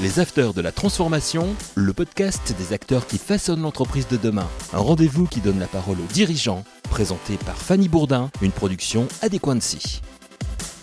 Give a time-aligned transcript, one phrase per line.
[0.00, 4.46] Les Afters de la Transformation, le podcast des acteurs qui façonnent l'entreprise de demain.
[4.72, 10.00] Un rendez-vous qui donne la parole aux dirigeants, présenté par Fanny Bourdin, une production Adéquancy.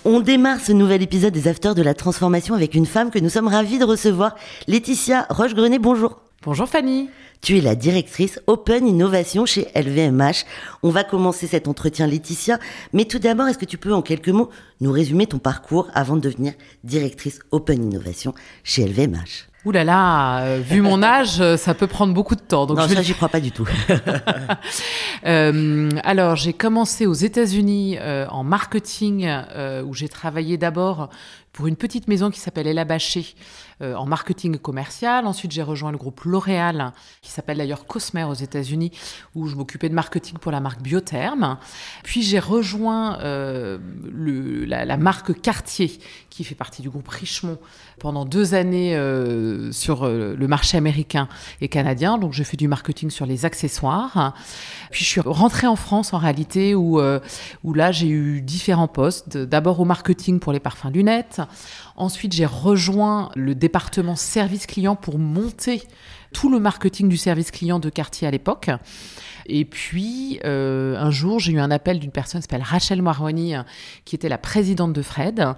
[0.04, 3.30] On démarre ce nouvel épisode des Afters de la Transformation avec une femme que nous
[3.30, 4.36] sommes ravis de recevoir,
[4.68, 5.80] Laetitia Roche-Grenet.
[5.80, 6.25] Bonjour.
[6.46, 7.10] Bonjour Fanny.
[7.42, 10.46] Tu es la directrice Open Innovation chez LVMH.
[10.84, 12.60] On va commencer cet entretien, Laetitia.
[12.94, 16.16] Mais tout d'abord, est-ce que tu peux en quelques mots nous résumer ton parcours avant
[16.16, 16.54] de devenir
[16.84, 21.88] directrice Open Innovation chez LVMH Ouh là là, euh, vu mon âge, euh, ça peut
[21.88, 22.68] prendre beaucoup de temps.
[22.68, 23.68] Donc non, je ça, j'y crois pas du tout.
[25.26, 27.98] euh, alors, j'ai commencé aux États-Unis
[28.30, 29.28] en marketing,
[29.84, 31.10] où j'ai travaillé d'abord
[31.56, 33.34] pour une petite maison qui s'appelle Ella Baché
[33.82, 35.26] euh, en marketing commercial.
[35.26, 36.92] Ensuite, j'ai rejoint le groupe L'Oréal,
[37.22, 38.92] qui s'appelle d'ailleurs Cosmer aux États-Unis,
[39.36, 41.58] où je m'occupais de marketing pour la marque Biotherm.
[42.04, 45.98] Puis j'ai rejoint euh, le, la, la, marque Cartier,
[46.30, 47.58] qui fait partie du groupe Richemont,
[48.00, 51.30] pendant deux années euh, sur euh, le marché américain
[51.62, 52.18] et canadien.
[52.18, 54.34] Donc, je fais du marketing sur les accessoires.
[54.92, 57.20] Puis, je suis rentrée en France, en réalité, où, euh,
[57.64, 59.38] où là, j'ai eu différents postes.
[59.38, 61.42] D'abord au marketing pour les parfums lunettes.
[61.96, 65.84] Ensuite, j'ai rejoint le département service client pour monter
[66.34, 68.70] tout le marketing du service client de Cartier à l'époque.
[69.48, 73.54] Et puis, euh, un jour, j'ai eu un appel d'une personne qui s'appelle Rachel Maroni,
[74.04, 75.54] qui était la présidente de Fred.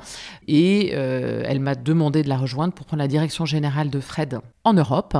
[0.47, 4.39] Et euh, elle m'a demandé de la rejoindre pour prendre la direction générale de Fred
[4.63, 5.17] en Europe.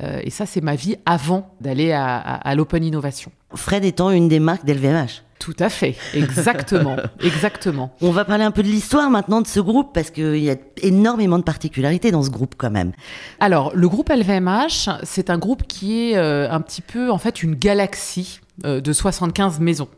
[0.00, 3.32] Euh, et ça, c'est ma vie avant d'aller à, à, à l'Open Innovation.
[3.54, 5.25] Fred étant une des marques d'LVMH.
[5.38, 7.94] Tout à fait, exactement, exactement.
[8.00, 10.56] On va parler un peu de l'histoire maintenant de ce groupe parce qu'il y a
[10.82, 12.92] énormément de particularités dans ce groupe quand même.
[13.38, 17.42] Alors, le groupe LVMH, c'est un groupe qui est euh, un petit peu en fait
[17.42, 19.88] une galaxie euh, de 75 maisons.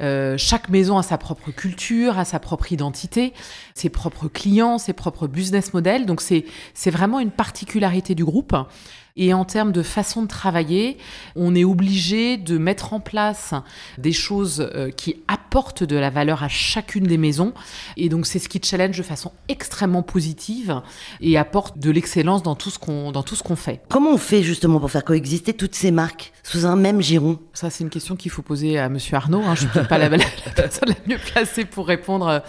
[0.00, 3.32] Euh, chaque maison a sa propre culture, a sa propre identité,
[3.74, 6.04] ses propres clients, ses propres business models.
[6.04, 8.54] Donc c'est c'est vraiment une particularité du groupe.
[9.16, 10.98] Et en termes de façon de travailler,
[11.36, 13.54] on est obligé de mettre en place
[13.96, 17.54] des choses euh, qui apportent de la valeur à chacune des maisons.
[17.96, 20.82] Et donc, c'est ce qui challenge de façon extrêmement positive
[21.20, 23.80] et apporte de l'excellence dans tout ce qu'on dans tout ce qu'on fait.
[23.88, 27.38] Comment on fait justement pour faire coexister toutes ces marques sous un même giron?
[27.54, 29.42] Ça, c'est une question qu'il faut poser à Monsieur Arnaud.
[29.42, 29.54] Hein.
[29.54, 32.42] Je suis peut-être pas la, la, la personne la mieux placée pour répondre.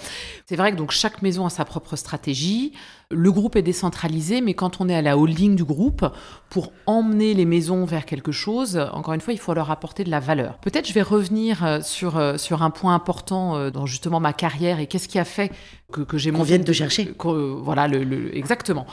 [0.48, 2.74] C'est vrai que donc chaque maison a sa propre stratégie.
[3.10, 6.06] Le groupe est décentralisé, mais quand on est à la holding du groupe,
[6.50, 10.12] pour emmener les maisons vers quelque chose, encore une fois, il faut leur apporter de
[10.12, 10.58] la valeur.
[10.58, 15.08] Peut-être je vais revenir sur, sur un point important dans justement ma carrière et qu'est-ce
[15.08, 15.54] qui a fait
[15.92, 17.14] que, que j'ai Qu'on vienne de chercher.
[17.18, 18.86] Voilà, le, le, exactement.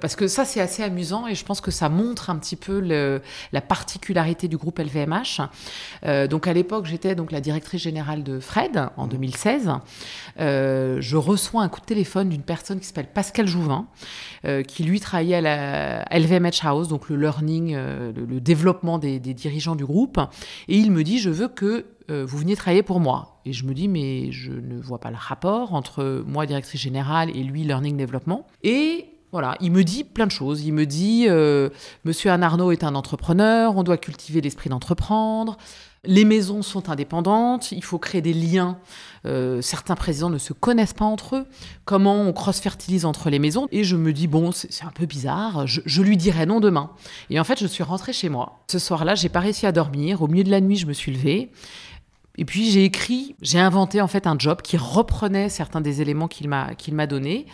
[0.00, 2.80] Parce que ça, c'est assez amusant et je pense que ça montre un petit peu
[2.80, 3.22] le,
[3.52, 5.40] la particularité du groupe LVMH.
[6.04, 9.70] Euh, donc à l'époque, j'étais donc la directrice générale de Fred en 2016.
[10.40, 13.86] Euh, je reçois un coup de téléphone d'une personne qui s'appelle Pascal Jouvin,
[14.44, 19.18] euh, qui lui travaillait à la LVMH House, donc le learning, le, le, développement des,
[19.18, 20.20] des, dirigeants du groupe.
[20.68, 23.40] Et il me dit, je veux que euh, vous veniez travailler pour moi.
[23.44, 27.30] Et je me dis, mais je ne vois pas le rapport entre moi, directrice générale,
[27.30, 28.46] et lui, learning développement.
[28.62, 30.64] Et voilà, il me dit plein de choses.
[30.64, 31.68] Il me dit, euh,
[32.04, 35.56] Monsieur Anne Arnaud est un entrepreneur, on doit cultiver l'esprit d'entreprendre.
[36.04, 38.78] Les maisons sont indépendantes, il faut créer des liens.
[39.26, 41.46] Euh, certains présidents ne se connaissent pas entre eux.
[41.84, 43.66] Comment on cross-fertilise entre les maisons?
[43.72, 46.90] Et je me dis, bon, c'est un peu bizarre, je, je, lui dirai non demain.
[47.30, 48.60] Et en fait, je suis rentrée chez moi.
[48.70, 50.22] Ce soir-là, j'ai pas réussi à dormir.
[50.22, 51.50] Au milieu de la nuit, je me suis levée.
[52.36, 56.28] Et puis j'ai écrit, j'ai inventé en fait un job qui reprenait certains des éléments
[56.28, 57.46] qu'il m'a qu'il m'a donné.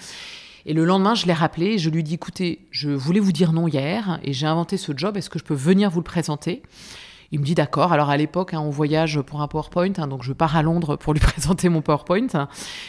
[0.66, 3.52] Et le lendemain, je l'ai rappelé et je lui dis écoutez, je voulais vous dire
[3.52, 6.62] non hier et j'ai inventé ce job, est-ce que je peux venir vous le présenter?
[7.32, 7.92] Il me dit d'accord.
[7.92, 10.96] Alors à l'époque, hein, on voyage pour un PowerPoint, hein, donc je pars à Londres
[10.96, 12.48] pour lui présenter mon PowerPoint.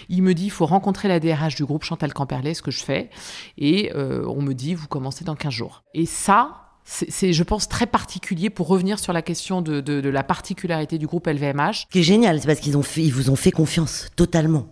[0.10, 2.84] Il me dit il faut rencontrer la DRH du groupe Chantal Camperlet, ce que je
[2.84, 3.10] fais.
[3.58, 5.84] Et euh, on me dit vous commencez dans 15 jours.
[5.94, 6.61] Et ça,
[6.92, 10.98] c'est, je pense, très particulier pour revenir sur la question de, de, de la particularité
[10.98, 11.74] du groupe LVMH.
[11.74, 14.68] Ce qui est génial, c'est parce qu'ils ont fait, ils vous ont fait confiance totalement.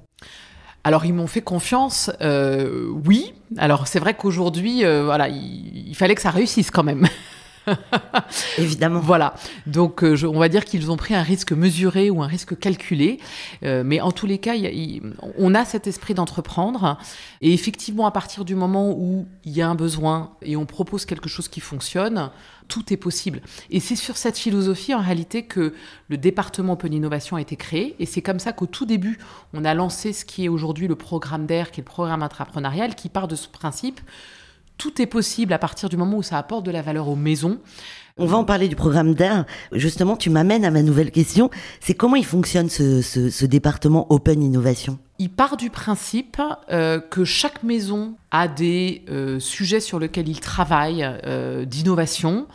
[0.84, 3.34] Alors ils m'ont fait confiance, euh, oui.
[3.58, 7.08] Alors c'est vrai qu'aujourd'hui, euh, voilà, il, il, fallait que ça réussisse quand même.
[8.58, 9.00] Évidemment.
[9.00, 9.34] Voilà.
[9.66, 13.20] Donc, euh, on va dire qu'ils ont pris un risque mesuré ou un risque calculé.
[13.64, 14.54] Euh, mais en tous les cas,
[15.38, 16.98] on a cet esprit d'entreprendre.
[17.42, 21.06] Et effectivement, à partir du moment où il y a un besoin et on propose
[21.06, 22.30] quelque chose qui fonctionne,
[22.68, 23.42] tout est possible.
[23.72, 25.74] Et c'est sur cette philosophie, en réalité, que
[26.08, 27.96] le département Open Innovation a été créé.
[28.00, 29.18] Et c'est comme ça qu'au tout début,
[29.54, 32.96] on a lancé ce qui est aujourd'hui le programme d'air, qui est le programme intrapreneurial,
[32.96, 34.00] qui part de ce principe
[34.80, 37.60] tout est possible à partir du moment où ça apporte de la valeur aux maisons.
[38.18, 39.46] On va en parler du programme d'air.
[39.72, 41.50] Justement, tu m'amènes à ma nouvelle question.
[41.80, 44.98] C'est comment il fonctionne ce, ce, ce département Open Innovation?
[45.20, 50.40] Il part du principe euh, que chaque maison a des euh, sujets sur lesquels il
[50.40, 52.48] travaille euh, d'innovation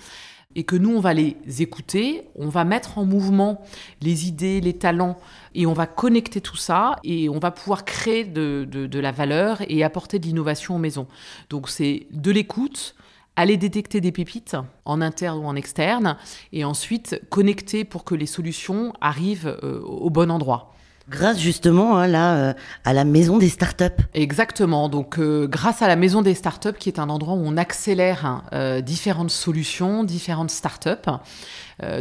[0.56, 3.62] et que nous, on va les écouter, on va mettre en mouvement
[4.00, 5.18] les idées, les talents,
[5.54, 9.82] et on va connecter tout ça, et on va pouvoir créer de, la valeur et
[9.84, 11.06] apporter de l'innovation aux maisons.
[11.50, 12.94] Donc c'est de l'écoute,
[13.36, 16.16] aller détecter des pépites en interne ou en externe,
[16.52, 20.73] et ensuite connecter pour que les solutions arrivent euh, au bon endroit.
[21.08, 22.52] Grâce justement hein, là euh,
[22.84, 23.84] à la maison des startups.
[24.14, 24.88] Exactement.
[24.88, 28.24] Donc, euh, grâce à la Maison des Startups, qui est un endroit où on accélère
[28.24, 31.10] hein, euh, différentes solutions, différentes startups.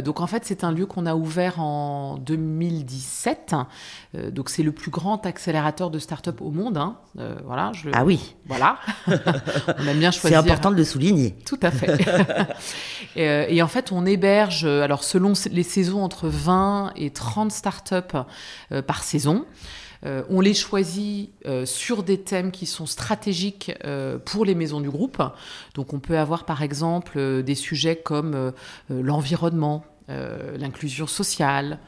[0.04, 3.54] Donc, en fait, c'est un lieu qu'on a ouvert en 2017.
[4.14, 6.76] Euh, donc, c'est le plus grand accélérateur de startups au monde.
[6.78, 6.96] hein.
[7.44, 7.72] Voilà.
[7.74, 8.78] Je, Ah oui, Voilà.
[9.08, 10.38] on aime bien c'est choisir.
[10.38, 11.34] important de le souligner.
[11.44, 11.96] Tout à fait.
[13.16, 17.94] et, et en fait, on héberge, alors selon les saisons, entre 20 et 30 startups
[18.70, 19.44] euh, par saison.
[20.06, 24.80] Euh, on les choisit euh, sur des thèmes qui sont stratégiques euh, pour les maisons
[24.80, 25.20] du groupe.
[25.74, 28.52] Donc on peut avoir par exemple des sujets comme
[28.88, 31.80] l'environnement, l'inclusion sociale,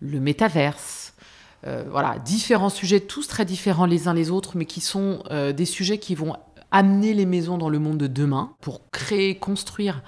[0.00, 1.14] le métaverse.
[1.62, 5.98] Voilà, différents sujets, tous très différents les uns les autres, mais qui sont des sujets
[5.98, 6.34] qui vont
[6.70, 10.02] amener les maisons dans le monde de demain pour créer, construire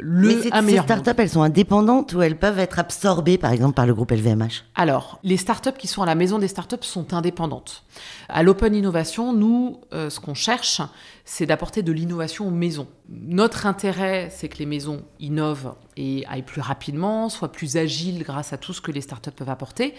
[0.00, 3.86] le Mais ces, startups, elles sont indépendantes ou elles peuvent être absorbées par exemple par
[3.86, 7.84] le groupe LVMH Alors, les startups qui sont à la maison des startups sont indépendantes.
[8.30, 10.80] À l'Open Innovation, nous, euh, ce qu'on cherche,
[11.26, 12.88] c'est d'apporter de l'innovation aux maisons.
[13.10, 18.54] Notre intérêt, c'est que les maisons innovent et aillent plus rapidement, soient plus agiles grâce
[18.54, 19.94] à tout ce que les startups peuvent apporter.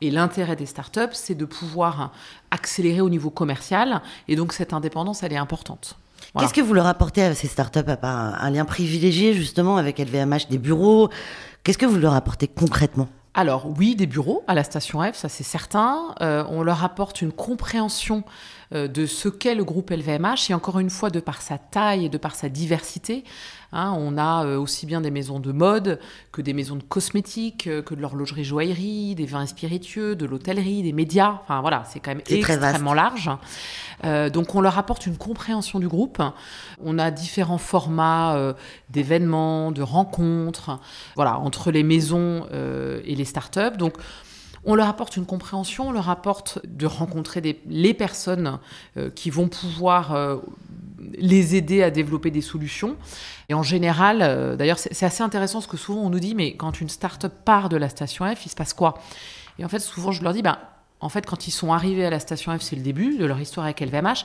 [0.00, 2.12] Et l'intérêt des startups, c'est de pouvoir
[2.52, 4.00] accélérer au niveau commercial.
[4.28, 5.98] Et donc, cette indépendance, elle est importante.
[6.34, 6.48] Voilà.
[6.48, 9.76] Qu'est-ce que vous leur apportez à ces startups à part un, un lien privilégié justement
[9.76, 11.08] avec LVMH, des bureaux?
[11.62, 13.08] Qu'est-ce que vous leur apportez concrètement?
[13.36, 16.14] Alors oui, des bureaux à la station F, ça c'est certain.
[16.20, 18.22] Euh, on leur apporte une compréhension
[18.72, 22.04] euh, de ce qu'est le groupe LVMH et encore une fois de par sa taille
[22.04, 23.24] et de par sa diversité.
[23.74, 25.98] Hein, on a euh, aussi bien des maisons de mode
[26.32, 30.82] que des maisons de cosmétiques, euh, que de l'horlogerie joaillerie, des vins spiritueux, de l'hôtellerie,
[30.82, 31.40] des médias.
[31.42, 33.30] Enfin voilà, c'est quand même extrêmement large.
[34.04, 36.22] Euh, donc on leur apporte une compréhension du groupe.
[36.82, 38.52] On a différents formats euh,
[38.90, 40.78] d'événements, de rencontres,
[41.16, 43.76] voilà, entre les maisons euh, et les startups.
[43.78, 43.94] Donc
[44.66, 48.58] on leur apporte une compréhension, on leur apporte de rencontrer les personnes
[48.96, 50.36] euh, qui vont pouvoir euh,
[51.18, 52.96] les aider à développer des solutions.
[53.48, 56.34] Et en général, euh, d'ailleurs, c'est c'est assez intéressant ce que souvent on nous dit,
[56.34, 58.94] mais quand une start-up part de la station F, il se passe quoi?
[59.58, 60.58] Et en fait, souvent, je leur dis, ben,
[61.04, 63.38] en fait, quand ils sont arrivés à la station F, c'est le début de leur
[63.38, 64.24] histoire avec LVMH.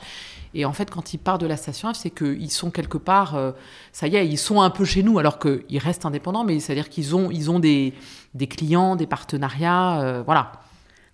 [0.54, 3.34] Et en fait, quand ils partent de la station F, c'est qu'ils sont quelque part,
[3.36, 3.52] euh,
[3.92, 6.88] ça y est, ils sont un peu chez nous, alors qu'ils restent indépendants, mais c'est-à-dire
[6.88, 7.92] qu'ils ont, ils ont des,
[8.34, 10.52] des clients, des partenariats, euh, voilà.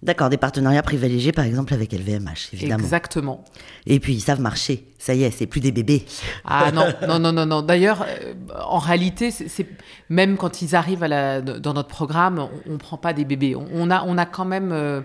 [0.03, 2.85] D'accord, des partenariats privilégiés par exemple avec LVMH, évidemment.
[2.85, 3.45] Exactement.
[3.87, 4.87] Et puis ils savent marcher.
[4.99, 6.05] Ça y est, c'est plus des bébés.
[6.45, 7.63] Ah non, non, non, non, non.
[7.63, 8.35] D'ailleurs, euh,
[8.67, 9.67] en réalité, c'est-
[10.11, 13.57] même quand ils arrivent à la, dans notre programme, on, on prend pas des bébés.
[13.57, 15.01] On, on a, on a quand même euh,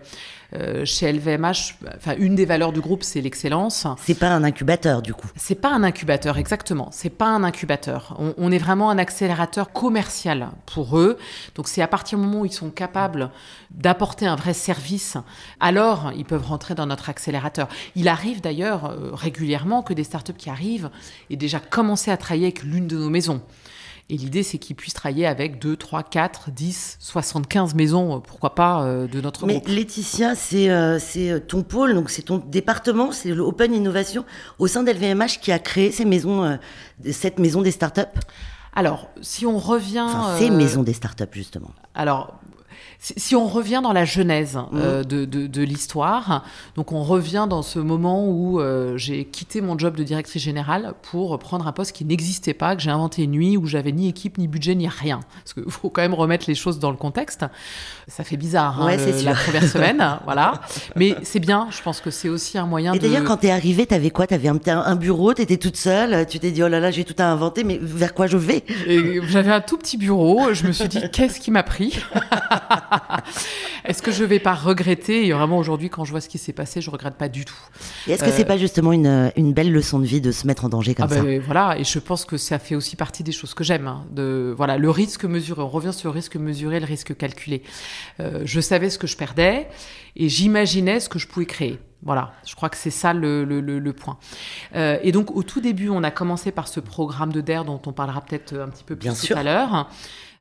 [0.53, 3.87] euh, chez LVMH, enfin une des valeurs du groupe, c'est l'excellence.
[4.03, 5.27] C'est pas un incubateur du coup.
[5.35, 6.89] C'est pas un incubateur, exactement.
[6.91, 8.15] C'est pas un incubateur.
[8.19, 11.17] On, on est vraiment un accélérateur commercial pour eux.
[11.55, 13.31] Donc c'est à partir du moment où ils sont capables
[13.71, 15.17] d'apporter un vrai service,
[15.59, 17.69] alors ils peuvent rentrer dans notre accélérateur.
[17.95, 20.89] Il arrive d'ailleurs euh, régulièrement que des startups qui arrivent
[21.29, 23.41] aient déjà commencé à travailler avec l'une de nos maisons.
[24.11, 28.55] Et l'idée, c'est qu'ils puissent travailler avec 2, 3, 4, 10, 75 maisons, euh, pourquoi
[28.55, 29.69] pas, euh, de notre Mais groupe.
[29.69, 34.25] Laetitia, c'est euh, c'est, ton pôle, donc c'est ton département, c'est l'Open Innovation
[34.59, 36.57] au sein d'LVMH qui a créé ces maisons, euh,
[37.09, 38.01] cette maison des startups?
[38.73, 40.05] Alors, si on revient...
[40.05, 41.71] Enfin, ces maisons des startups justement.
[41.95, 42.40] Alors,
[43.03, 46.43] si, on revient dans la genèse euh, de, de- de l'histoire,
[46.75, 50.93] donc on revient dans ce moment où euh, j'ai quitté mon job de directrice générale
[51.01, 54.07] pour prendre un poste qui n'existait pas, que j'ai inventé une nuit, où j'avais ni
[54.07, 55.19] équipe, ni budget, ni rien.
[55.43, 57.43] Parce qu'il faut quand même remettre les choses dans le contexte.
[58.07, 60.61] Ça fait bizarre, hein, Ouais, le- la première semaine, voilà.
[60.95, 63.07] Mais c'est bien, je pense que c'est aussi un moyen Et de...
[63.07, 64.27] d'ailleurs, quand t'es arrivée, t'avais quoi?
[64.27, 67.15] T'avais un, un bureau, t'étais toute seule, tu t'es dit oh là là, j'ai tout
[67.17, 68.63] à inventer, mais vers quoi je vais?
[69.27, 70.53] J'avais un tout petit bureau.
[70.53, 71.97] Je me suis dit, qu'est-ce qui m'a pris?
[73.85, 76.53] Est-ce que je vais pas regretter Et vraiment, aujourd'hui, quand je vois ce qui s'est
[76.53, 77.55] passé, je regrette pas du tout.
[78.07, 80.69] Est-ce que c'est pas justement une, une belle leçon de vie de se mettre en
[80.69, 81.21] danger comme Ah ça?
[81.21, 83.87] ben, voilà, et je pense que ça fait aussi partie des choses que j'aime.
[83.87, 85.61] hein, de voilà, le risque mesuré.
[85.61, 87.63] On revient sur le risque mesuré, le risque calculé.
[88.19, 89.67] Euh, je savais ce que je perdais
[90.15, 91.79] et j'imaginais ce que je pouvais créer.
[92.03, 94.17] Voilà, je crois que c'est ça le, le, point.
[94.75, 97.81] Euh, et donc au tout début, on a commencé par ce programme de DARE dont
[97.85, 99.37] on parlera peut-être un petit peu plus Bien tout sûr.
[99.37, 99.87] à l'heure.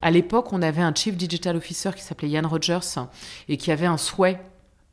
[0.01, 3.01] À l'époque, on avait un Chief Digital Officer qui s'appelait Ian Rogers
[3.49, 4.41] et qui avait un souhait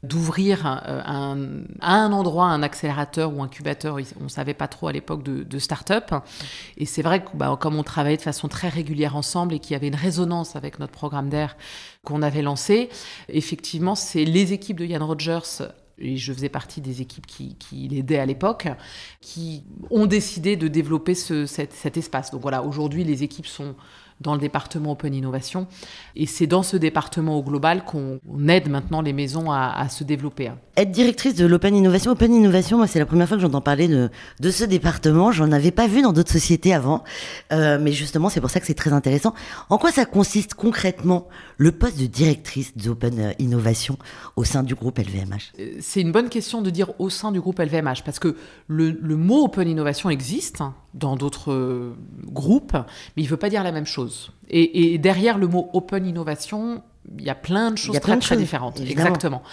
[0.04, 3.98] d'ouvrir un, à un endroit un accélérateur ou incubateur.
[4.20, 6.14] On ne savait pas trop à l'époque de, de start-up.
[6.78, 9.72] Et c'est vrai que bah, comme on travaillait de façon très régulière ensemble et qu'il
[9.72, 11.56] y avait une résonance avec notre programme d'air
[12.04, 12.90] qu'on avait lancé,
[13.30, 15.64] effectivement, c'est les équipes de Yann Rogers
[16.00, 18.68] et je faisais partie des équipes qui, qui l'aidaient à l'époque,
[19.22, 22.32] qui ont décidé de développer ce, cet, cet espace.
[22.32, 23.76] Donc voilà, aujourd'hui, les équipes sont
[24.22, 25.68] dans le département Open Innovation.
[26.16, 30.04] Et c'est dans ce département au global qu'on aide maintenant les maisons à, à se
[30.04, 30.52] développer.
[30.76, 33.88] Être directrice de l'Open Innovation, Open Innovation, moi c'est la première fois que j'entends parler
[33.88, 34.10] de,
[34.40, 35.32] de ce département.
[35.32, 37.04] J'en avais pas vu dans d'autres sociétés avant,
[37.52, 39.34] euh, mais justement c'est pour ça que c'est très intéressant.
[39.70, 43.98] En quoi ça consiste concrètement le poste de directrice d'Open Innovation
[44.36, 47.60] au sein du groupe LVMH C'est une bonne question de dire au sein du groupe
[47.60, 48.36] LVMH parce que
[48.68, 50.62] le, le mot Open Innovation existe
[50.98, 51.94] dans d'autres
[52.26, 54.32] groupes, mais il ne veut pas dire la même chose.
[54.50, 56.82] Et, et, derrière le mot Open Innovation,
[57.18, 58.80] il y a plein de choses très, de très choses, différentes.
[58.80, 59.08] évidemment.
[59.08, 59.44] Exactement.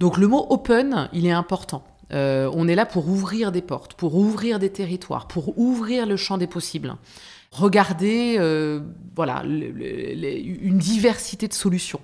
[0.00, 1.84] Donc le mot Open, il est important.
[2.12, 6.16] Euh, on est là pour ouvrir des portes, pour ouvrir des territoires, pour ouvrir le
[6.16, 6.94] champ des possibles.
[7.52, 8.80] Regarder, euh,
[9.14, 12.00] voilà, le, le, le, une diversité de solutions.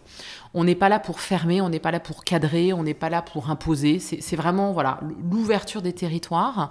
[0.54, 3.08] On n'est pas là pour fermer, on n'est pas là pour cadrer, on n'est pas
[3.08, 3.98] là pour imposer.
[3.98, 5.00] C'est vraiment voilà
[5.30, 6.70] l'ouverture des territoires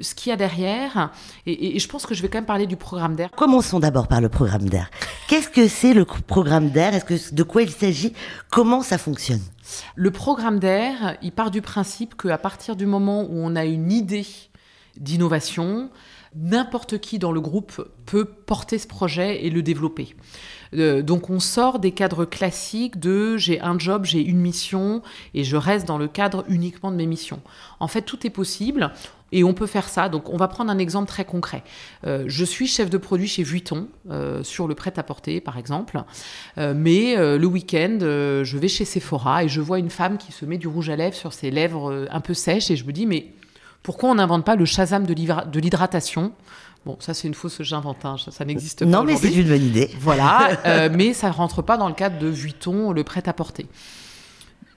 [0.00, 1.10] ce qu'il y a derrière.
[1.46, 3.30] Et, et, je pense que je vais quand même parler du programme d'air.
[3.30, 4.90] Commençons d'abord par le programme d'air.
[5.28, 6.94] Qu'est-ce que c'est le programme d'air?
[6.94, 8.14] Est-ce que de quoi il s'agit?
[8.50, 9.42] Comment ça fonctionne?
[9.94, 13.92] Le programme d'air, il part du principe qu'à partir du moment où on a une
[13.92, 14.26] idée
[14.96, 15.90] d'innovation,
[16.34, 20.14] n'importe qui dans le groupe peut porter ce projet et le développer.
[20.74, 25.02] Euh, donc on sort des cadres classiques de j'ai un job, j'ai une mission
[25.34, 27.40] et je reste dans le cadre uniquement de mes missions.
[27.80, 28.92] En fait, tout est possible.
[29.34, 30.10] Et on peut faire ça.
[30.10, 31.62] Donc, on va prendre un exemple très concret.
[32.06, 36.02] Euh, je suis chef de produit chez Vuitton euh, sur le prêt-à-porter, par exemple.
[36.58, 40.58] Mais le week-end, je vais chez Sephora et je vois une femme qui se met
[40.58, 43.32] du rouge à lèvres sur ses lèvres un peu sèches et je me dis mais
[43.82, 46.32] pourquoi on n'invente pas le Shazam de l'hydratation?
[46.84, 48.90] Bon, ça c'est une fausse, j'invente, hein, ça, ça n'existe pas.
[48.90, 49.90] Non, mais c'est une bonne idée.
[50.00, 53.68] Voilà, mais ça rentre pas dans le cadre de Vuitton, le prêt-à-porter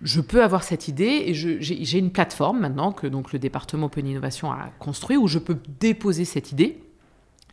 [0.01, 4.07] je peux avoir cette idée et j'ai une plateforme maintenant que donc le département Open
[4.07, 6.79] Innovation a construit où je peux déposer cette idée,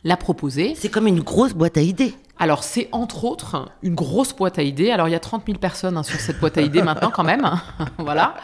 [0.03, 0.73] la proposer.
[0.75, 2.13] C'est comme une grosse boîte à idées.
[2.39, 4.89] Alors, c'est entre autres une grosse boîte à idées.
[4.89, 7.23] Alors, il y a 30 000 personnes hein, sur cette boîte à idées maintenant, quand
[7.23, 7.49] même.
[7.99, 8.35] voilà.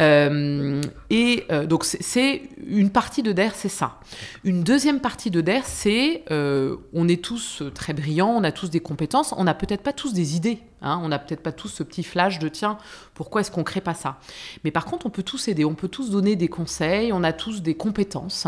[0.00, 3.98] Euh, et euh, donc, c'est une partie de DER, c'est ça.
[4.44, 8.70] Une deuxième partie de DER, c'est euh, on est tous très brillants, on a tous
[8.70, 10.60] des compétences, on n'a peut-être pas tous des idées.
[10.80, 12.78] Hein, on n'a peut-être pas tous ce petit flash de tiens,
[13.14, 14.18] pourquoi est-ce qu'on crée pas ça?
[14.62, 17.32] Mais par contre, on peut tous aider, on peut tous donner des conseils, on a
[17.32, 18.46] tous des compétences.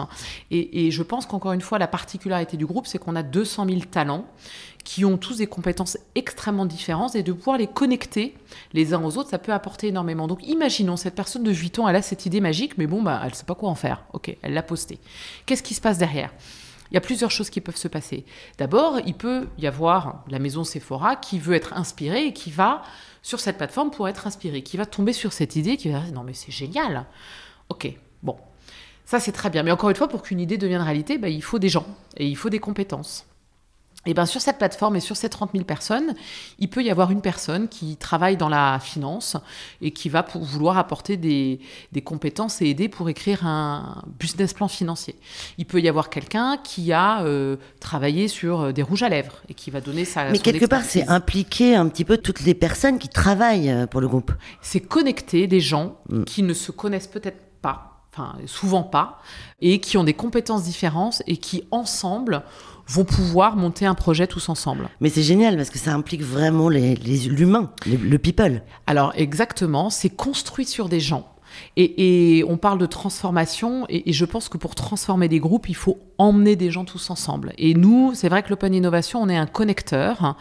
[0.53, 3.67] Et, et je pense qu'encore une fois, la particularité du groupe, c'est qu'on a 200
[3.67, 4.27] 000 talents
[4.85, 8.35] qui ont tous des compétences extrêmement différentes et de pouvoir les connecter
[8.73, 10.27] les uns aux autres, ça peut apporter énormément.
[10.27, 13.31] Donc imaginons, cette personne de Vuitton, elle a cette idée magique, mais bon, bah, elle
[13.31, 14.05] ne sait pas quoi en faire.
[14.13, 14.99] Ok, elle l'a postée.
[15.47, 16.33] Qu'est-ce qui se passe derrière?
[16.91, 18.25] Il y a plusieurs choses qui peuvent se passer.
[18.59, 22.83] D'abord, il peut y avoir la maison Sephora qui veut être inspirée et qui va
[23.23, 26.13] sur cette plateforme pour être inspirée, qui va tomber sur cette idée, qui va dire
[26.13, 27.07] non mais c'est génial.
[27.69, 27.93] Ok,
[28.25, 28.37] bon,
[29.05, 29.63] ça c'est très bien.
[29.63, 32.27] Mais encore une fois, pour qu'une idée devienne réalité, bah, il faut des gens et
[32.27, 33.25] il faut des compétences.
[34.07, 36.15] Et bien sur cette plateforme et sur ces 30 000 personnes,
[36.59, 39.37] il peut y avoir une personne qui travaille dans la finance
[39.83, 41.61] et qui va pour vouloir apporter des,
[41.93, 45.17] des compétences et aider pour écrire un business plan financier.
[45.59, 49.55] Il peut y avoir quelqu'un qui a euh, travaillé sur des rouges à lèvres et
[49.55, 50.31] qui va donner sa...
[50.31, 54.01] Mais quelque part, c'est impliquer un petit peu toutes les personnes qui travaillent euh, pour
[54.01, 54.33] le groupe.
[54.63, 56.25] C'est connecter des gens mm.
[56.25, 59.21] qui ne se connaissent peut-être pas, enfin souvent pas,
[59.61, 62.43] et qui ont des compétences différentes et qui ensemble
[62.91, 64.89] vont pouvoir monter un projet tous ensemble.
[65.01, 68.63] Mais c'est génial parce que ça implique vraiment l'humain, les, les, le people.
[68.87, 71.27] Alors exactement, c'est construit sur des gens.
[71.77, 75.69] Et, et, on parle de transformation, et, et, je pense que pour transformer des groupes,
[75.69, 77.53] il faut emmener des gens tous ensemble.
[77.59, 80.37] Et nous, c'est vrai que l'Open Innovation, on est un connecteur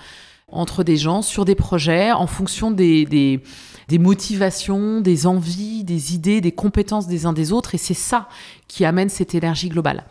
[0.52, 3.42] entre des gens sur des projets en fonction des, des,
[3.88, 8.30] des motivations, des envies, des idées, des compétences des uns des autres, et c'est ça
[8.68, 10.06] qui amène cette énergie globale.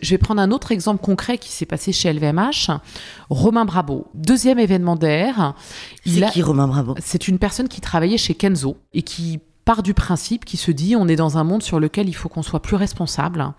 [0.00, 2.70] Je vais prendre un autre exemple concret qui s'est passé chez LVMH.
[3.30, 5.54] Romain Brabo, deuxième événement d'air.
[6.06, 9.92] C'est qui Romain Brabo C'est une personne qui travaillait chez Kenzo et qui part du
[9.92, 12.62] principe qui se dit on est dans un monde sur lequel il faut qu'on soit
[12.62, 13.52] plus responsable.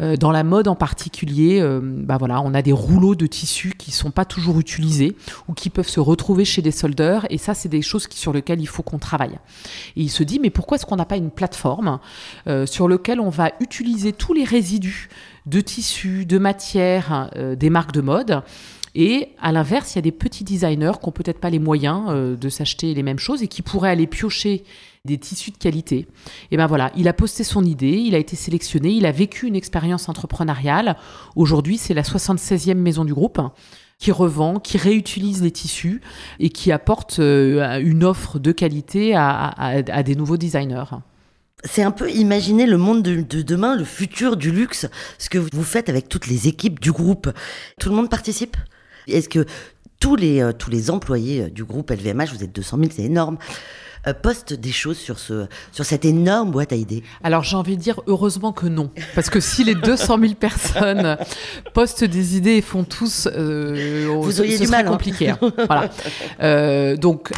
[0.00, 3.74] Euh, dans la mode en particulier, euh, bah voilà, on a des rouleaux de tissus
[3.76, 5.14] qui sont pas toujours utilisés
[5.48, 8.32] ou qui peuvent se retrouver chez des soldeurs et ça c'est des choses qui, sur
[8.32, 9.38] lesquelles il faut qu'on travaille.
[9.96, 11.98] Et il se dit mais pourquoi est-ce qu'on n'a pas une plateforme
[12.46, 15.10] euh, sur laquelle on va utiliser tous les résidus
[15.44, 17.28] de tissus, de matières
[17.58, 18.42] des marques de mode
[18.94, 22.38] et à l'inverse, il y a des petits designers qui n'ont peut-être pas les moyens
[22.38, 24.64] de s'acheter les mêmes choses et qui pourraient aller piocher
[25.04, 26.06] des tissus de qualité.
[26.52, 29.48] Et ben voilà, il a posté son idée, il a été sélectionné, il a vécu
[29.48, 30.96] une expérience entrepreneuriale.
[31.34, 33.40] Aujourd'hui, c'est la 76e maison du groupe
[33.98, 36.02] qui revend, qui réutilise les tissus
[36.38, 40.84] et qui apporte euh, une offre de qualité à, des nouveaux designers.
[41.64, 44.86] C'est un peu imaginer le monde de, demain, le futur du luxe,
[45.18, 47.28] ce que vous faites avec toutes les équipes du groupe.
[47.80, 48.56] Tout le monde participe?
[49.08, 49.46] Est-ce que
[49.98, 53.02] tous les, euh, tous les employés euh, du groupe LVMH, vous êtes 200 000, c'est
[53.02, 53.38] énorme,
[54.06, 57.76] euh, poste des choses sur, ce, sur cette énorme boîte à idées Alors j'ai envie
[57.76, 58.90] de dire heureusement que non.
[59.14, 61.16] Parce que si les 200 000 personnes
[61.74, 63.28] postent des idées et font tous...
[63.32, 64.86] Euh, Vous auriez du mal.
[64.86, 64.90] Hein.
[64.90, 65.30] compliqué.
[65.30, 65.38] Hein.
[65.66, 65.90] voilà.
[66.40, 67.30] Euh, donc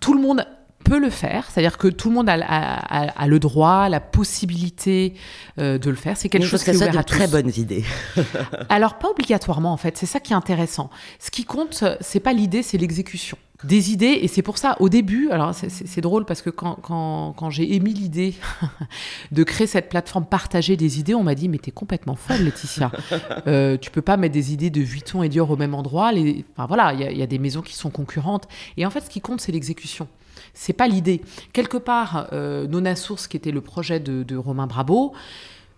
[0.00, 0.44] tout le monde
[0.84, 5.14] peut le faire, c'est-à-dire que tout le monde a, le droit, la possibilité
[5.58, 6.16] de le faire.
[6.16, 7.84] C'est quelque chose qui est ouvert ça à très bonnes idées.
[8.68, 10.90] Alors pas obligatoirement en fait, c'est ça qui est intéressant.
[11.18, 14.18] Ce qui compte, c'est pas l'idée, c'est l'exécution des idées.
[14.22, 17.94] Et c'est pour ça, au début, alors c'est drôle parce que quand, quand, j'ai émis
[17.94, 18.34] l'idée
[19.32, 22.90] de créer cette plateforme partagée des idées, on m'a dit Mais t'es complètement folle, Laetitia.
[23.46, 26.12] Euh, tu peux pas mettre des idées de Vuitton et Dior au même endroit.
[26.12, 28.48] Les, enfin voilà, il y, a des maisons qui sont concurrentes.
[28.76, 30.08] Et en fait, ce qui compte, c'est l'exécution.
[30.54, 31.20] C'est pas l'idée.
[31.52, 35.12] Quelque part, euh, Nona Source, qui était le projet de, de Romain Brabo,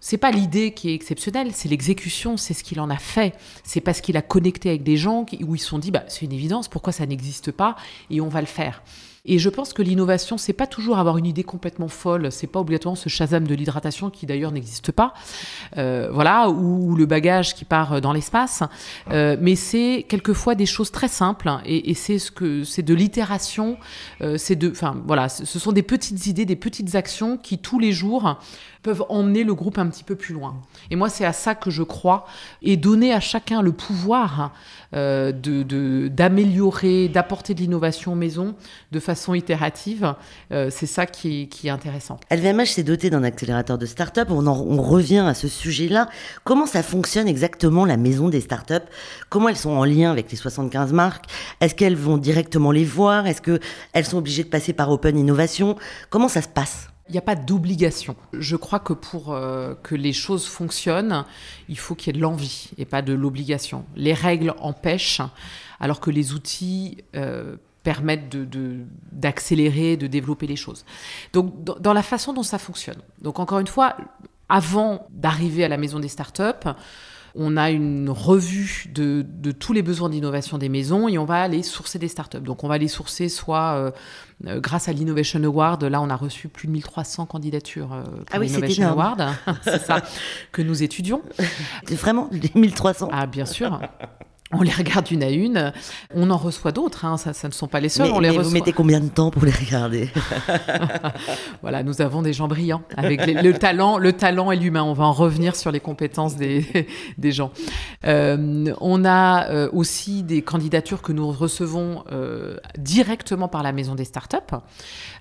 [0.01, 3.35] c'est pas l'idée qui est exceptionnelle, c'est l'exécution, c'est ce qu'il en a fait.
[3.65, 6.27] C'est parce qu'il a connecté avec des gens où ils se sont dit, bah, c'est
[6.27, 7.77] une évidence, pourquoi ça n'existe pas
[8.11, 8.83] et on va le faire.
[9.27, 12.61] Et je pense que l'innovation, c'est pas toujours avoir une idée complètement folle, c'est pas
[12.61, 15.15] obligatoirement ce Shazam de l'hydratation qui d'ailleurs n'existe pas,
[15.77, 18.63] euh, voilà, ou, le bagage qui part dans l'espace,
[19.11, 21.51] euh, mais c'est quelquefois des choses très simples.
[21.65, 23.79] Et, c'est ce que c'est de l'itération,
[24.21, 27.79] euh, c'est de, enfin voilà, ce sont des petites idées, des petites actions qui tous
[27.79, 28.39] les jours
[28.87, 30.63] peuvent emmener le groupe un petit peu plus loin.
[30.93, 32.25] Et moi, c'est à ça que je crois,
[32.63, 34.53] et donner à chacun le pouvoir
[34.95, 38.55] euh, de, d'améliorer, d'apporter de l'innovation aux maisons
[38.93, 40.15] de façon itérative.
[40.53, 42.19] Euh, c'est ça qui, qui, est intéressant.
[42.31, 44.29] LVMH s'est doté d'un accélérateur de start-up.
[44.31, 46.09] On, on revient à ce sujet-là.
[46.45, 48.85] Comment ça fonctionne exactement, la maison des start-up?
[49.29, 51.27] Comment elles sont en lien avec les 75 marques?
[51.61, 53.27] Est-ce qu'elles vont directement les voir?
[53.27, 55.77] Est-ce qu'elles sont obligées de passer par Open Innovation?
[56.11, 56.89] Comment ça se passe?
[57.09, 58.17] Il n'y a pas d'obligation.
[58.33, 61.25] Je crois que pour euh, que les choses fonctionnent,
[61.69, 63.85] il faut qu'il y ait de l'envie et pas de l'obligation.
[63.95, 65.23] Les règles empêchent,
[65.79, 68.37] alors que les outils euh, permettent
[69.13, 70.85] d'accélérer, de, développer les choses.
[71.33, 73.01] Donc, dans, dans, la façon dont ça fonctionne.
[73.23, 73.97] Donc, encore une fois,
[74.49, 76.69] avant d'arriver à la maison des startups,
[77.37, 81.63] on a une revue de, tous les besoins d'innovation des maisons et on va aller
[81.63, 82.41] sourcer des startups.
[82.41, 83.91] Donc on va les sourcer soit euh,
[84.47, 88.25] euh, grâce à l'Innovation Award, là on a reçu plus de 1300 candidatures euh, pour
[88.33, 89.23] ah l'Innovation Award,
[89.63, 90.03] c'est ça
[90.51, 91.23] que nous étudions.
[91.89, 93.81] Vraiment, les 1300 Ah bien sûr.
[94.53, 95.73] On les regarde une à une.
[96.15, 97.17] On en reçoit d'autres, hein.
[97.17, 98.07] ça, ne sont pas les seuls.
[98.07, 100.09] Mais, on les vous mettez combien de temps pour les regarder?
[101.63, 104.85] Voilà, nous avons des gens brillants avec le talent, le talent et l'humain.
[104.85, 106.87] On va en revenir sur les compétences des,
[107.19, 107.51] des gens.
[108.05, 113.95] Euh, on a euh, aussi des candidatures que nous recevons euh, directement par la maison
[113.97, 114.37] des startups.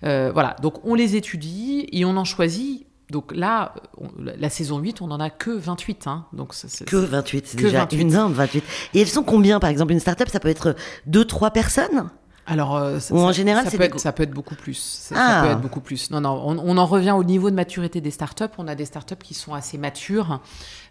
[0.03, 3.75] voilà, donc on les étudie et on en choisit donc là,
[4.17, 6.07] la saison 8, on n'en a que 28.
[6.07, 6.25] Hein.
[6.33, 6.53] Donc
[6.85, 8.01] que 28, c'est déjà 28.
[8.01, 8.63] une 28.
[8.93, 10.75] Et elles sont combien, par exemple Une start-up, ça peut être
[11.09, 12.09] 2-3 personnes?
[12.47, 14.77] Alors, euh, Ou en général, ça peut, être, ça peut être beaucoup plus.
[14.77, 15.43] Ça, ah.
[15.43, 16.11] peut être beaucoup plus.
[16.11, 18.43] Non, non, on, en revient au niveau de maturité des startups.
[18.59, 20.41] On a des startups qui sont assez matures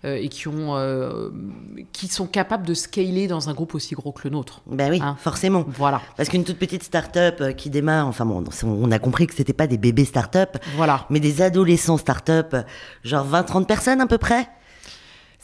[0.05, 1.31] euh, et qui ont, euh,
[1.93, 4.63] qui sont capables de scaler dans un groupe aussi gros que le nôtre.
[4.67, 5.17] Ben oui, hein.
[5.21, 5.65] forcément.
[5.69, 6.01] Voilà.
[6.17, 9.69] Parce qu'une toute petite startup qui démarre, enfin bon, on a compris que c'était pas
[9.69, 11.07] des bébés startups, voilà.
[11.09, 12.57] mais des adolescents startups,
[13.05, 14.49] genre 20-30 personnes à peu près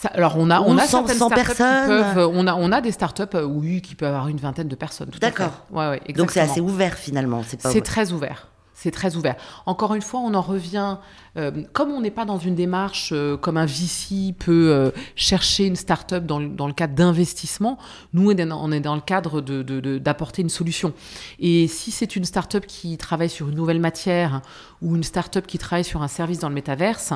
[0.09, 1.31] alors on a on a 100, personnes.
[1.31, 4.69] Qui peuvent, on a on a des startups euh, oui qui peuvent avoir une vingtaine
[4.69, 5.11] de personnes.
[5.21, 5.67] D'accord.
[5.71, 7.43] Ouais, ouais, Donc c'est assez ouvert finalement.
[7.59, 8.49] C'est très ouvert.
[8.73, 9.37] C'est très ouvert.
[9.67, 10.97] Encore une fois, on en revient.
[11.37, 15.77] Euh, comme on n'est pas dans une démarche euh, comme un VC peut chercher une
[15.77, 17.77] startup dans, dans le cadre d'investissement,
[18.15, 20.95] nous on est dans le cadre d'apporter de, une solution.
[21.39, 24.41] Et si c'est une startup qui travaille sur une nouvelle matière
[24.81, 27.13] ou une startup qui travaille sur un service dans le métaverse,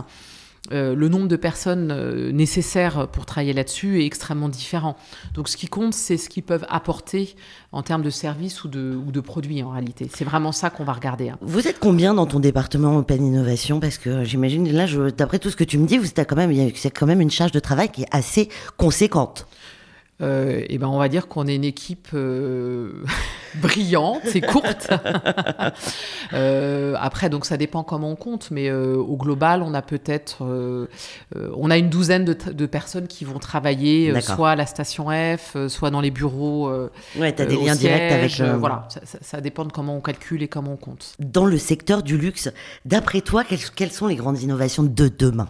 [0.73, 4.97] euh, le nombre de personnes euh, nécessaires pour travailler là-dessus est extrêmement différent.
[5.35, 7.37] Donc ce qui compte, c'est ce qu'ils peuvent apporter
[7.73, 10.09] en termes de services ou de, produits en réalité.
[10.15, 11.29] C'est vraiment ça qu'on va regarder.
[11.29, 11.39] Hein.
[11.43, 13.79] Vous êtes combien dans ton département Open Innovation?
[13.79, 16.91] Parce que j'imagine, là, d'après tout ce que tu me dis, vous quand même, a
[16.91, 19.47] quand même une charge de travail qui est assez conséquente.
[20.21, 23.03] Euh, et ben on va dire qu'on est une équipe euh,
[23.57, 24.91] brillante et courte.
[26.33, 30.45] euh, après, donc ça dépend comment on compte, mais au global, on a peut-être,
[31.35, 35.57] on a une douzaine de, de, personnes qui vont travailler soit à la station F,
[35.69, 36.71] soit dans les bureaux.
[37.17, 38.41] ouais, tu as des liens directs avec.
[38.59, 41.15] voilà, ça, ça, ça, dépend de comment on calcule et comment on compte.
[41.19, 42.51] Dans le secteur du luxe,
[42.85, 45.49] d'après toi, quelles, quelles sont les grandes innovations de demain?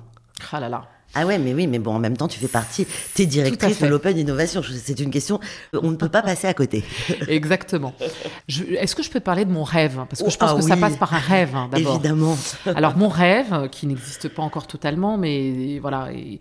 [0.53, 0.85] Ah là là.
[1.14, 3.81] Ah ouais, mais oui, mais bon, en même temps, tu fais partie, tu es directrice
[3.81, 4.62] de l'Open Innovation.
[4.62, 5.40] C'est une question,
[5.72, 6.85] on ne peut pas passer à côté.
[7.29, 7.94] Exactement.
[8.48, 10.05] Est-ce que je peux te parler de mon rêve?
[10.09, 10.68] Parce que je pense ah, que oui.
[10.68, 11.94] ça passe par un rêve, hein, d'abord.
[11.94, 12.37] Évidemment.
[12.74, 16.38] Alors, mon rêve, qui n'existe pas encore totalement, mais voilà, il,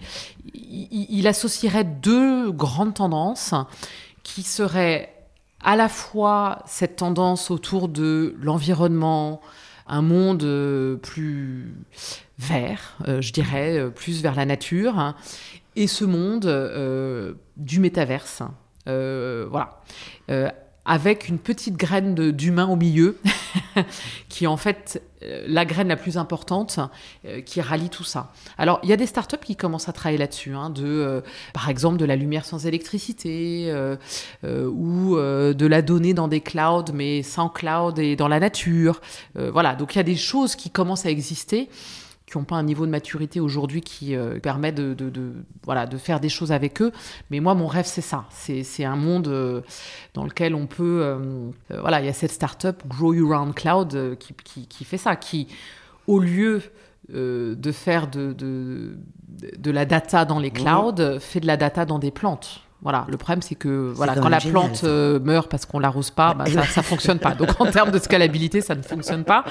[0.92, 3.54] il associerait deux grandes tendances
[4.24, 5.14] qui seraient
[5.64, 9.42] à la fois cette tendance autour de l'environnement,
[9.88, 11.74] un monde plus
[12.38, 15.16] vert, euh, je dirais, euh, plus vers la nature, hein,
[15.76, 18.44] et ce monde euh, du métaverse.
[18.88, 19.82] Euh, voilà.
[20.84, 23.18] avec une petite graine d'humain au milieu,
[24.30, 25.02] qui en fait
[25.48, 26.80] la graine la plus importante
[27.46, 28.32] qui rallie tout ça.
[28.58, 31.98] Alors, il y a des startups qui commencent à travailler là-dessus, hein, de, par exemple,
[31.98, 33.74] de la lumière sans électricité,
[34.44, 39.02] ou de la donnée dans des clouds, mais sans cloud et dans la nature.
[39.36, 41.70] voilà, donc il y a des choses qui commencent à exister
[42.34, 45.34] qui n'ont pas un niveau de maturité aujourd'hui qui euh, permet de, de, de,
[45.66, 46.92] voilà, de faire des choses avec eux.
[47.30, 48.26] Mais moi, mon rêve, c'est ça.
[48.32, 49.62] C'est un monde euh,
[50.16, 51.02] dans lequel on peut...
[51.04, 54.98] Euh, voilà, il y a cette startup Grow You Round Cloud qui, qui, qui, fait
[54.98, 55.48] ça, qui,
[56.08, 56.64] au lieu
[57.10, 58.98] de faire de, de,
[59.58, 61.20] de, la data dans les clouds, mmh.
[61.20, 62.62] fait de la data dans des plantes.
[62.84, 66.12] Voilà, le problème c'est que voilà, quand la génial, plante euh, meurt parce qu'on l'arrose
[66.12, 67.34] pas, bah, ça, ça fonctionne pas.
[67.34, 69.46] Donc en termes de scalabilité, ça ne fonctionne pas.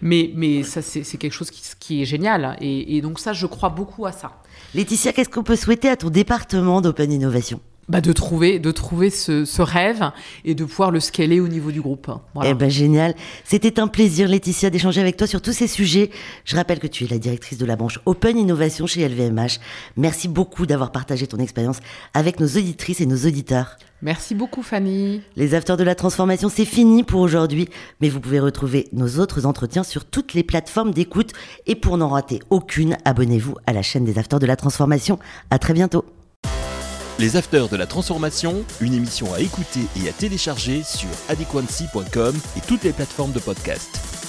[0.00, 2.56] Mais, mais ça c'est quelque chose qui, qui, est génial.
[2.60, 4.32] Et, et, donc ça, je crois beaucoup à ça.
[4.74, 7.60] Laetitia, qu'est-ce qu'on peut souhaiter à ton département d'Open Innovation?
[7.90, 10.10] Bah de trouver, de trouver ce, ce, rêve
[10.44, 12.10] et de pouvoir le scaler au niveau du groupe.
[12.34, 12.50] Voilà.
[12.50, 13.14] Eh ben génial.
[13.44, 16.10] C'était un plaisir, Laetitia, d'échanger avec toi sur tous ces sujets.
[16.44, 19.58] Je rappelle que tu es la directrice de la branche Open Innovation chez LVMH.
[19.96, 21.80] Merci beaucoup d'avoir partagé ton expérience
[22.14, 23.76] avec nos auditrices et nos auditeurs.
[24.02, 25.20] Merci beaucoup, Fanny.
[25.34, 27.68] Les Afters de la Transformation, c'est fini pour aujourd'hui,
[28.00, 31.32] mais vous pouvez retrouver nos autres entretiens sur toutes les plateformes d'écoute.
[31.66, 35.18] Et pour n'en rater aucune, abonnez-vous à la chaîne des Afters de la Transformation.
[35.50, 36.04] À très bientôt.
[37.20, 42.60] Les Afters de la Transformation, une émission à écouter et à télécharger sur adequancy.com et
[42.62, 44.19] toutes les plateformes de podcast.